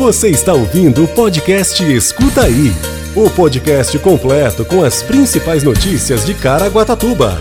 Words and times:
Você 0.00 0.30
está 0.30 0.54
ouvindo 0.54 1.04
o 1.04 1.08
podcast 1.08 1.84
Escuta 1.84 2.44
Aí 2.44 2.72
o 3.14 3.28
podcast 3.28 3.98
completo 3.98 4.64
com 4.64 4.82
as 4.82 5.02
principais 5.02 5.62
notícias 5.62 6.24
de 6.24 6.32
Caraguatatuba. 6.32 7.38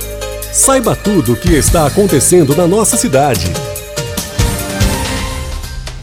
Saiba 0.52 0.94
tudo 0.94 1.32
o 1.32 1.36
que 1.38 1.54
está 1.54 1.88
acontecendo 1.88 2.54
na 2.54 2.68
nossa 2.68 2.98
cidade. 2.98 3.46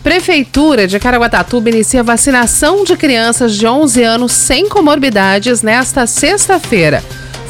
Prefeitura 0.02 0.86
de 0.86 0.98
Caraguatatuba 0.98 1.68
inicia 1.68 2.02
vacinação 2.02 2.84
de 2.84 2.96
crianças 2.96 3.54
de 3.54 3.66
11 3.66 4.02
anos 4.02 4.32
sem 4.32 4.66
comorbidades 4.66 5.60
nesta 5.60 6.06
sexta-feira. 6.06 7.04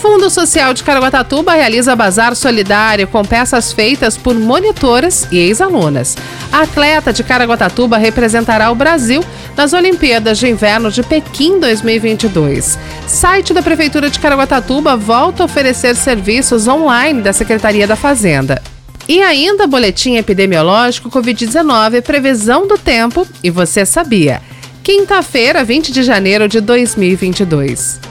Fundo 0.07 0.31
Social 0.31 0.73
de 0.73 0.85
Caraguatatuba 0.85 1.53
realiza 1.53 1.97
bazar 1.97 2.37
solidário 2.37 3.09
com 3.09 3.25
peças 3.25 3.73
feitas 3.73 4.17
por 4.17 4.37
monitoras 4.37 5.27
e 5.33 5.37
ex-alunas. 5.37 6.17
A 6.53 6.61
atleta 6.61 7.13
de 7.13 7.25
Caraguatatuba 7.25 7.99
representará 7.99 8.71
o 8.71 8.75
Brasil 8.77 9.21
nas 9.57 9.73
Olimpíadas 9.73 10.39
de 10.39 10.49
Inverno 10.49 10.93
de 10.93 11.03
Pequim 11.03 11.59
2022. 11.59 12.79
Site 13.05 13.53
da 13.53 13.63
Prefeitura 13.63 14.09
de 14.09 14.21
Caraguatatuba 14.21 14.97
volta 14.97 15.43
a 15.43 15.47
oferecer 15.47 15.97
serviços 15.97 16.69
online 16.69 17.21
da 17.21 17.33
Secretaria 17.33 17.85
da 17.85 17.97
Fazenda. 17.97 18.63
E 19.09 19.21
ainda 19.21 19.67
boletim 19.67 20.15
epidemiológico 20.15 21.11
Covid-19, 21.11 22.01
previsão 22.03 22.65
do 22.69 22.79
tempo 22.79 23.27
e 23.43 23.51
você 23.51 23.85
sabia. 23.85 24.41
Quinta-feira, 24.85 25.65
20 25.65 25.91
de 25.91 26.05
janeiro 26.05 26.49
de 26.49 26.61
2022. 26.61 28.06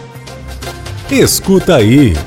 Escuta 1.12 1.76
aí. 1.76 2.18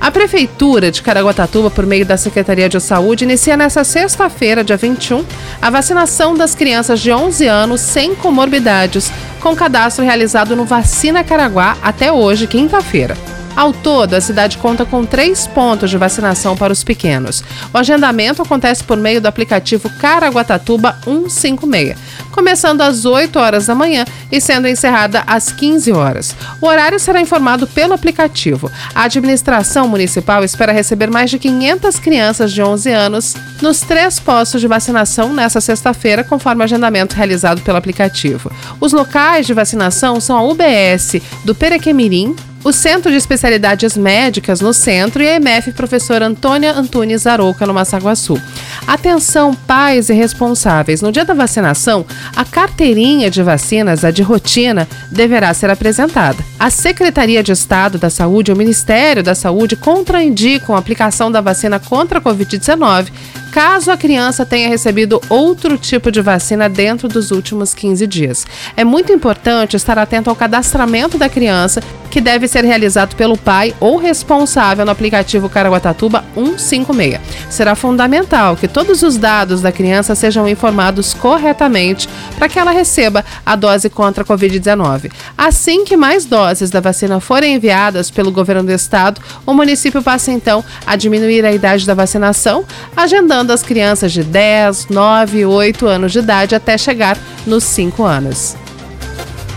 A 0.00 0.10
Prefeitura 0.10 0.90
de 0.90 1.02
Caraguatatuba, 1.02 1.70
por 1.70 1.84
meio 1.84 2.06
da 2.06 2.16
Secretaria 2.16 2.70
de 2.70 2.80
Saúde, 2.80 3.24
inicia 3.24 3.56
nesta 3.56 3.84
sexta-feira, 3.84 4.64
dia 4.64 4.78
21, 4.78 5.22
a 5.60 5.68
vacinação 5.68 6.34
das 6.34 6.54
crianças 6.54 7.00
de 7.00 7.12
11 7.12 7.46
anos 7.46 7.80
sem 7.82 8.14
comorbidades, 8.14 9.12
com 9.40 9.54
cadastro 9.54 10.04
realizado 10.04 10.56
no 10.56 10.64
Vacina 10.64 11.22
Caraguá 11.22 11.76
até 11.82 12.10
hoje, 12.10 12.46
quinta-feira. 12.46 13.16
Ao 13.54 13.72
todo, 13.72 14.14
a 14.14 14.20
cidade 14.20 14.58
conta 14.58 14.84
com 14.84 15.04
três 15.04 15.46
pontos 15.46 15.88
de 15.88 15.96
vacinação 15.96 16.54
para 16.54 16.72
os 16.72 16.84
pequenos. 16.84 17.42
O 17.72 17.78
agendamento 17.78 18.42
acontece 18.42 18.84
por 18.84 18.98
meio 18.98 19.20
do 19.20 19.28
aplicativo 19.28 19.88
Caraguatatuba 19.98 20.98
156, 21.04 21.96
começando 22.36 22.82
às 22.82 23.06
8 23.06 23.38
horas 23.38 23.66
da 23.66 23.74
manhã 23.74 24.04
e 24.30 24.40
sendo 24.42 24.68
encerrada 24.68 25.24
às 25.26 25.50
15 25.50 25.90
horas. 25.90 26.36
O 26.60 26.66
horário 26.66 27.00
será 27.00 27.18
informado 27.18 27.66
pelo 27.66 27.94
aplicativo. 27.94 28.70
A 28.94 29.04
administração 29.04 29.88
municipal 29.88 30.44
espera 30.44 30.70
receber 30.70 31.10
mais 31.10 31.30
de 31.30 31.38
500 31.38 31.98
crianças 31.98 32.52
de 32.52 32.62
11 32.62 32.92
anos 32.92 33.34
nos 33.62 33.80
três 33.80 34.20
postos 34.20 34.60
de 34.60 34.68
vacinação 34.68 35.32
nesta 35.32 35.62
sexta-feira, 35.62 36.22
conforme 36.22 36.60
o 36.60 36.64
agendamento 36.64 37.16
realizado 37.16 37.62
pelo 37.62 37.78
aplicativo. 37.78 38.52
Os 38.78 38.92
locais 38.92 39.46
de 39.46 39.54
vacinação 39.54 40.20
são 40.20 40.36
a 40.36 40.42
UBS 40.42 41.22
do 41.42 41.54
Perequemirim, 41.54 42.36
o 42.66 42.72
Centro 42.72 43.12
de 43.12 43.16
Especialidades 43.16 43.96
Médicas 43.96 44.60
no 44.60 44.74
centro 44.74 45.22
e 45.22 45.28
a 45.28 45.36
MF 45.36 45.70
Professor 45.70 46.20
Antônia 46.20 46.72
Antunes 46.72 47.24
Arouca, 47.24 47.64
no 47.64 47.72
Massaguaçu. 47.72 48.36
Atenção, 48.84 49.54
pais 49.54 50.08
e 50.08 50.12
responsáveis. 50.12 51.00
No 51.00 51.12
dia 51.12 51.24
da 51.24 51.32
vacinação, 51.32 52.04
a 52.34 52.44
carteirinha 52.44 53.30
de 53.30 53.40
vacinas, 53.40 54.04
a 54.04 54.10
de 54.10 54.20
rotina, 54.20 54.88
deverá 55.12 55.54
ser 55.54 55.70
apresentada. 55.70 56.44
A 56.58 56.68
Secretaria 56.68 57.40
de 57.40 57.52
Estado 57.52 57.98
da 57.98 58.10
Saúde 58.10 58.50
e 58.50 58.54
o 58.54 58.56
Ministério 58.56 59.22
da 59.22 59.36
Saúde 59.36 59.76
contraindicam 59.76 60.74
a 60.74 60.78
aplicação 60.80 61.30
da 61.30 61.40
vacina 61.40 61.78
contra 61.78 62.18
a 62.18 62.22
Covid-19 62.22 63.12
caso 63.56 63.90
a 63.90 63.96
criança 63.96 64.44
tenha 64.44 64.68
recebido 64.68 65.18
outro 65.30 65.78
tipo 65.78 66.12
de 66.12 66.20
vacina 66.20 66.68
dentro 66.68 67.08
dos 67.08 67.30
últimos 67.30 67.72
15 67.72 68.06
dias. 68.06 68.46
É 68.76 68.84
muito 68.84 69.10
importante 69.10 69.76
estar 69.76 69.98
atento 69.98 70.28
ao 70.28 70.36
cadastramento 70.36 71.16
da 71.16 71.26
criança, 71.26 71.82
que 72.16 72.20
deve 72.22 72.48
ser 72.48 72.64
realizado 72.64 73.14
pelo 73.14 73.36
pai 73.36 73.74
ou 73.78 73.98
responsável 73.98 74.86
no 74.86 74.90
aplicativo 74.90 75.50
Caraguatatuba 75.50 76.24
156. 76.34 77.20
Será 77.50 77.74
fundamental 77.74 78.56
que 78.56 78.66
todos 78.66 79.02
os 79.02 79.18
dados 79.18 79.60
da 79.60 79.70
criança 79.70 80.14
sejam 80.14 80.48
informados 80.48 81.12
corretamente 81.12 82.08
para 82.38 82.48
que 82.48 82.58
ela 82.58 82.70
receba 82.70 83.22
a 83.44 83.54
dose 83.54 83.90
contra 83.90 84.24
a 84.24 84.26
Covid-19. 84.26 85.12
Assim 85.36 85.84
que 85.84 85.94
mais 85.94 86.24
doses 86.24 86.70
da 86.70 86.80
vacina 86.80 87.20
forem 87.20 87.56
enviadas 87.56 88.10
pelo 88.10 88.32
governo 88.32 88.62
do 88.62 88.72
estado, 88.72 89.20
o 89.44 89.52
município 89.52 90.02
passa 90.02 90.32
então 90.32 90.64
a 90.86 90.96
diminuir 90.96 91.44
a 91.44 91.52
idade 91.52 91.86
da 91.86 91.92
vacinação, 91.92 92.64
agendando 92.96 93.48
das 93.48 93.62
crianças 93.62 94.10
de 94.10 94.24
10, 94.24 94.86
9 94.88 95.40
e 95.40 95.44
8 95.44 95.86
anos 95.86 96.12
de 96.12 96.20
idade 96.20 96.54
até 96.54 96.78
chegar 96.78 97.18
nos 97.46 97.62
5 97.64 98.02
anos. 98.02 98.56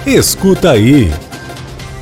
Escuta 0.05 0.71
aí. 0.71 1.09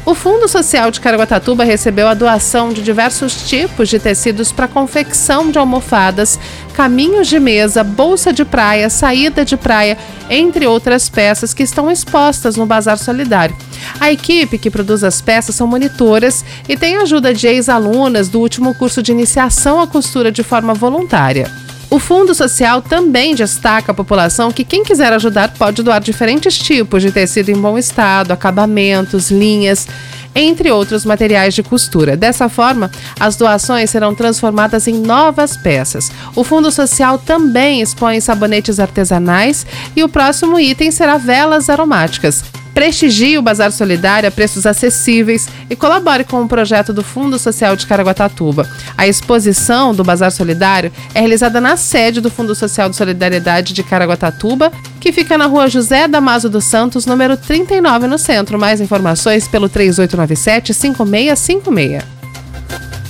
O 0.07 0.16
Fundo 0.16 0.47
Social 0.47 0.90
de 0.90 1.01
Caraguatatuba 1.01 1.66
recebeu 1.66 2.07
a 2.07 2.13
doação 2.13 2.69
de 2.69 2.81
diversos 2.81 3.45
tipos 3.45 3.90
de 3.90 4.00
tecidos 4.00 4.53
para 4.53 4.66
confecção 4.66 5.51
de 5.51 5.59
almofadas, 5.59 6.40
caminhos 6.73 7.28
de 7.28 7.38
mesa, 7.41 7.84
bolsa 7.84 8.31
de 8.31 8.45
praia, 8.45 8.90
saída 8.90 9.44
de 9.44 9.57
praia, 9.57 9.97
entre 10.29 10.66
outras 10.66 11.09
peças 11.09 11.53
que 11.53 11.62
estão 11.62 11.91
expostas 11.91 12.56
no 12.56 12.66
Bazar 12.66 12.97
Solidário. 12.97 13.53
A 14.00 14.09
equipe 14.09 14.57
que 14.57 14.72
produz 14.72 15.03
as 15.03 15.19
peças 15.19 15.56
são 15.56 15.68
monitoras 15.68 16.45
e 16.69 16.78
tem 16.78 16.95
ajuda 16.95 17.34
de 17.34 17.45
ex-alunas 17.45 18.29
do 18.29 18.39
último 18.39 18.74
curso 18.74 19.03
de 19.03 19.12
iniciação 19.12 19.81
à 19.81 19.85
costura 19.85 20.31
de 20.31 20.41
forma 20.41 20.74
voluntária. 20.74 21.66
O 21.90 22.00
Fundo 22.00 22.36
Social 22.36 22.81
também 22.81 23.34
destaca 23.34 23.92
a 23.92 23.96
população 23.96 24.52
que 24.52 24.66
quem 24.66 24.84
quiser 24.84 25.14
ajudar 25.14 25.53
pode 25.58 25.81
doar 25.81 26.02
diferentes 26.02 26.58
tipos 26.58 27.02
de 27.02 27.12
tecido 27.12 27.50
em 27.50 27.56
bom 27.56 27.78
estado, 27.78 28.31
acabamentos, 28.31 29.31
linhas, 29.31 29.88
entre 30.36 30.70
outros 30.70 31.06
materiais 31.06 31.53
de 31.53 31.64
costura. 31.64 32.18
Dessa 32.18 32.50
forma, 32.50 32.92
as 33.18 33.38
doações 33.38 33.90
serão 33.90 34.14
transformadas 34.14 34.86
em 34.86 35.00
novas 35.00 35.56
peças. 35.56 36.12
O 36.36 36.44
Fundo 36.44 36.72
Social 36.72 37.18
também 37.18 37.81
expõe 37.81 38.19
sabonetes 38.19 38.81
artesanais 38.81 39.66
e 39.96 40.04
o 40.04 40.09
próximo 40.09 40.59
item 40.59 40.92
será 40.92 41.18
velas 41.18 41.69
aromáticas. 41.69 42.44
Prestigie 42.77 43.39
o 43.39 43.41
Bazar 43.41 43.71
Solidário 43.71 44.29
a 44.29 44.31
preços 44.31 44.67
acessíveis 44.67 45.49
e 45.67 45.75
colabore 45.75 46.23
com 46.23 46.43
o 46.43 46.47
projeto 46.47 46.93
do 46.93 47.03
Fundo 47.03 47.39
Social 47.39 47.75
de 47.75 47.88
Caraguatatuba. 47.88 48.69
A 48.95 49.07
exposição 49.07 49.95
do 49.95 50.03
Bazar 50.03 50.29
Solidário 50.29 50.91
é 51.15 51.19
realizada 51.19 51.59
na 51.59 51.75
sede 51.75 52.21
do 52.21 52.29
Fundo 52.29 52.53
Social 52.53 52.88
de 52.88 52.95
Solidariedade 52.95 53.73
de 53.73 53.81
Caraguatatuba, 53.81 54.71
que 54.99 55.11
fica 55.11 55.39
na 55.39 55.47
rua 55.47 55.67
José 55.67 56.07
Damaso 56.07 56.51
dos 56.51 56.65
Santos, 56.65 57.07
número 57.07 57.35
39, 57.35 58.05
no 58.05 58.19
centro. 58.19 58.59
Mais 58.59 58.79
informações 58.79 59.47
pelo 59.47 59.67
3897-5656. 59.67 62.03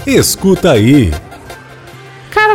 Escuta 0.06 0.72
aí. 0.72 1.12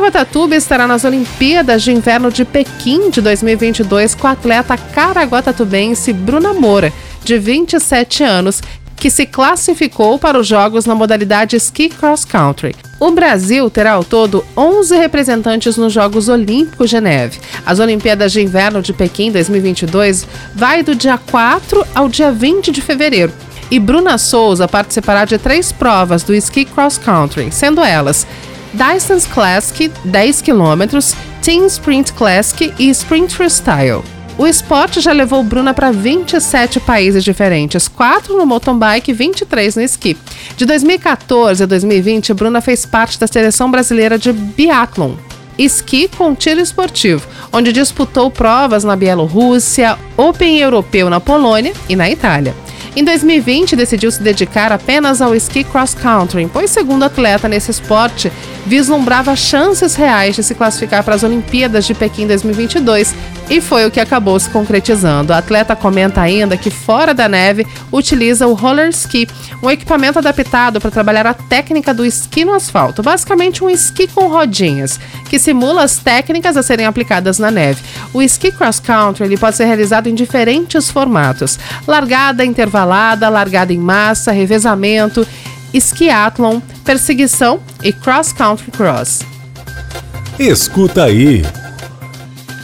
Caraguatatuba 0.03 0.57
estará 0.57 0.85
nas 0.89 1.05
Olimpíadas 1.05 1.81
de 1.81 1.93
Inverno 1.93 2.29
de 2.29 2.45
Pequim 2.45 3.09
de 3.09 3.21
2022 3.21 4.17
com 4.17 4.27
a 4.27 4.33
atleta 4.33 4.77
caraguatatubense 4.77 6.13
Bruna 6.13 6.53
Moura, 6.53 6.93
de 7.23 7.39
27 7.39 8.25
anos, 8.25 8.61
que 8.97 9.09
se 9.09 9.25
classificou 9.27 10.19
para 10.19 10.37
os 10.37 10.49
Jogos 10.49 10.87
na 10.87 10.97
modalidade 10.97 11.55
Ski 11.55 11.89
Cross 11.89 12.25
Country. 12.25 12.75
O 12.99 13.13
Brasil 13.13 13.71
terá 13.71 13.93
ao 13.93 14.03
todo 14.03 14.45
11 14.57 14.97
representantes 14.97 15.77
nos 15.77 15.93
Jogos 15.93 16.29
Olímpicos 16.29 16.91
de 16.91 17.01
Neve. 17.01 17.39
As 17.65 17.79
Olimpíadas 17.79 18.33
de 18.33 18.43
Inverno 18.43 18.83
de 18.83 18.93
Pequim 18.93 19.31
2022 19.31 20.27
vai 20.53 20.83
do 20.83 20.97
dia 20.97 21.17
4 21.17 21.87
ao 21.95 22.09
dia 22.09 22.33
20 22.33 22.73
de 22.73 22.83
fevereiro. 22.83 23.33
E 23.71 23.79
Bruna 23.79 24.19
Souza 24.19 24.67
participará 24.67 25.25
de 25.25 25.39
três 25.39 25.71
provas 25.71 26.25
do 26.25 26.35
Ski 26.35 26.65
Cross 26.65 26.99
Country, 26.99 27.53
sendo 27.53 27.81
elas 27.83 28.27
Distance 28.73 29.29
Classic 29.29 29.93
10 30.05 30.43
km, 30.43 30.99
Team 31.43 31.67
Sprint 31.67 32.13
Classic 32.13 32.73
e 32.79 32.89
Sprint 32.91 33.35
Freestyle. 33.35 34.03
O 34.39 34.47
esporte 34.47 35.01
já 35.01 35.13
levou 35.13 35.43
Bruna 35.45 35.75
para 35.75 35.91
27 35.91 36.81
países 36.81 37.23
diferentes, 37.23 37.87
4 37.87 38.37
no 38.37 38.47
mountain 38.47 38.79
bike 38.79 39.11
e 39.11 39.15
23 39.15 39.77
no 39.77 39.83
esqui. 39.83 40.17
De 40.57 40.65
2014 40.65 41.63
a 41.63 41.67
2020, 41.67 42.33
Bruna 42.33 42.61
fez 42.61 42.87
parte 42.87 43.21
da 43.21 43.27
seleção 43.27 43.71
brasileira 43.71 44.19
de 44.19 44.33
biathlon, 44.33 45.17
esqui 45.59 46.09
com 46.09 46.35
tiro 46.35 46.61
esportivo, 46.61 47.27
onde 47.53 47.73
disputou 47.73 48.31
provas 48.31 48.85
na 48.85 48.97
Bielorrússia, 48.97 49.99
Open 50.17 50.59
Europeu 50.59 51.11
na 51.11 51.21
Polônia 51.21 51.75
e 51.89 51.95
na 51.95 52.11
Itália. 52.11 52.55
Em 52.95 53.03
2020, 53.03 53.75
decidiu 53.75 54.11
se 54.11 54.23
dedicar 54.23 54.71
apenas 54.71 55.23
ao 55.23 55.35
esqui 55.35 55.65
cross 55.65 55.95
country, 55.95 56.47
pois, 56.53 56.71
segundo 56.71 57.05
atleta 57.05 57.49
nesse 57.49 57.71
esporte, 57.71 58.31
vislumbrava 58.67 59.35
chances 59.35 59.95
reais 59.95 60.37
de 60.37 60.43
se 60.43 60.55
classificar 60.55 61.03
para 61.03 61.15
as 61.15 61.23
Olimpíadas 61.23 61.87
de 61.87 61.95
Pequim 61.95 62.27
2022 62.27 63.15
e 63.51 63.61
foi 63.61 63.85
o 63.87 63.91
que 63.91 64.01
acabou 64.01 64.39
se 64.39 64.49
concretizando. 64.49 65.33
O 65.33 65.37
atleta 65.37 65.75
comenta 65.75 66.21
ainda 66.21 66.57
que 66.57 66.71
fora 66.71 67.13
da 67.13 67.29
neve 67.29 67.67
utiliza 67.91 68.47
o 68.47 68.55
roller 68.55 68.89
ski, 68.91 69.29
um 69.63 69.71
equipamento 69.71 70.19
adaptado 70.19 70.81
para 70.81 70.91
trabalhar 70.91 71.27
a 71.27 71.35
técnica 71.35 71.93
do 71.93 72.05
esqui 72.05 72.45
no 72.45 72.55
asfalto, 72.55 73.03
basicamente 73.03 73.65
um 73.65 73.71
esqui 73.71 74.07
com 74.07 74.29
rodinhas, 74.29 74.99
que 75.29 75.39
simula 75.39 75.83
as 75.83 75.97
técnicas 75.97 76.57
a 76.57 76.63
serem 76.63 76.87
aplicadas 76.87 77.39
na 77.39 77.51
neve. 77.51 77.83
O 78.13 78.23
esqui 78.23 78.53
cross 78.53 78.79
country 78.79 79.25
ele 79.25 79.37
pode 79.37 79.57
ser 79.57 79.65
realizado 79.65 80.07
em 80.09 80.15
diferentes 80.15 80.91
formatos: 80.91 81.59
largada 81.87 82.45
intervalada, 82.83 83.29
largada 83.29 83.73
em 83.73 83.79
massa, 83.79 84.33
revezamento 84.33 85.25
esquiatlon, 85.73 86.61
perseguição 86.85 87.61
e 87.83 87.93
cross 87.93 88.33
country 88.33 88.71
cross. 88.71 89.21
Escuta 90.39 91.05
aí. 91.05 91.43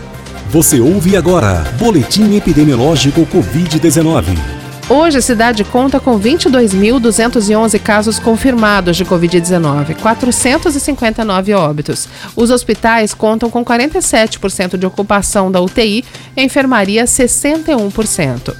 Você 0.50 0.80
ouve 0.80 1.16
agora 1.16 1.64
Boletim 1.78 2.36
Epidemiológico 2.36 3.26
Covid-19. 3.26 4.59
Hoje 4.92 5.18
a 5.18 5.22
cidade 5.22 5.62
conta 5.62 6.00
com 6.00 6.18
22.211 6.18 7.78
casos 7.78 8.18
confirmados 8.18 8.96
de 8.96 9.04
Covid-19, 9.04 9.94
459 9.94 11.54
óbitos. 11.54 12.08
Os 12.34 12.50
hospitais 12.50 13.14
contam 13.14 13.48
com 13.48 13.64
47% 13.64 14.76
de 14.76 14.84
ocupação 14.84 15.48
da 15.48 15.60
UTI 15.60 16.04
enfermaria 16.36 17.04
61%. 17.04 18.52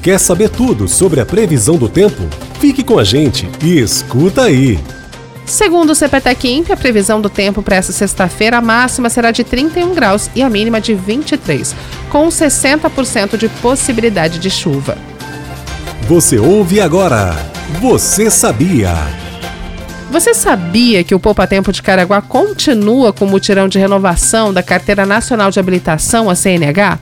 Quer 0.00 0.18
saber 0.18 0.48
tudo 0.48 0.88
sobre 0.88 1.20
a 1.20 1.26
previsão 1.26 1.76
do 1.76 1.86
tempo? 1.86 2.22
Fique 2.58 2.82
com 2.82 2.98
a 2.98 3.04
gente 3.04 3.46
e 3.62 3.78
escuta 3.78 4.44
aí! 4.44 4.78
Segundo 5.44 5.90
o 5.90 5.94
CPTEC 5.94 6.48
Imp, 6.48 6.70
a 6.70 6.78
previsão 6.78 7.20
do 7.20 7.28
tempo 7.28 7.62
para 7.62 7.76
essa 7.76 7.92
sexta-feira, 7.92 8.56
a 8.56 8.62
máxima 8.62 9.10
será 9.10 9.30
de 9.30 9.44
31 9.44 9.94
graus 9.94 10.30
e 10.34 10.42
a 10.42 10.48
mínima 10.48 10.80
de 10.80 10.94
23, 10.94 11.76
com 12.08 12.26
60% 12.28 13.36
de 13.36 13.50
possibilidade 13.50 14.38
de 14.38 14.48
chuva. 14.48 14.96
Você 16.08 16.38
ouve 16.38 16.80
agora. 16.80 17.36
Você 17.82 18.30
sabia? 18.30 18.94
Você 20.10 20.32
sabia 20.32 21.04
que 21.04 21.14
o 21.14 21.20
Poupa 21.20 21.46
Tempo 21.46 21.70
de 21.70 21.82
Caraguá 21.82 22.22
continua 22.22 23.12
com 23.12 23.26
o 23.26 23.28
mutirão 23.28 23.68
de 23.68 23.78
renovação 23.78 24.50
da 24.50 24.62
Carteira 24.62 25.04
Nacional 25.04 25.50
de 25.50 25.60
Habilitação, 25.60 26.30
a 26.30 26.34
CNH? 26.34 26.98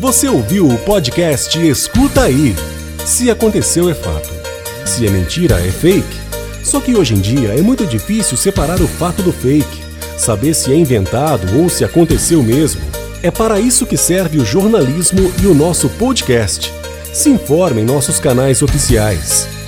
Você 0.00 0.26
ouviu 0.26 0.66
o 0.66 0.78
podcast 0.78 1.58
Escuta 1.58 2.22
Aí. 2.22 2.56
Se 3.04 3.30
aconteceu, 3.30 3.86
é 3.86 3.92
fato. 3.92 4.30
Se 4.86 5.06
é 5.06 5.10
mentira, 5.10 5.60
é 5.60 5.70
fake. 5.70 6.16
Só 6.64 6.80
que 6.80 6.96
hoje 6.96 7.12
em 7.12 7.20
dia 7.20 7.50
é 7.50 7.60
muito 7.60 7.84
difícil 7.86 8.34
separar 8.38 8.80
o 8.80 8.88
fato 8.88 9.22
do 9.22 9.30
fake, 9.30 9.82
saber 10.16 10.54
se 10.54 10.72
é 10.72 10.74
inventado 10.74 11.46
ou 11.60 11.68
se 11.68 11.84
aconteceu 11.84 12.42
mesmo. 12.42 12.80
É 13.22 13.30
para 13.30 13.60
isso 13.60 13.84
que 13.84 13.98
serve 13.98 14.38
o 14.38 14.44
jornalismo 14.44 15.30
e 15.42 15.46
o 15.46 15.52
nosso 15.52 15.90
podcast. 15.90 16.72
Se 17.12 17.28
informe 17.28 17.82
em 17.82 17.84
nossos 17.84 18.18
canais 18.18 18.62
oficiais. 18.62 19.59